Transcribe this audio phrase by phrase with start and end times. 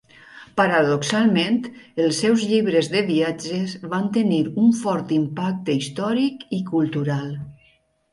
[0.59, 1.57] Paradoxalment,
[2.05, 7.29] els seus llibres de viatges van tenir un fort impacte històric i cultural.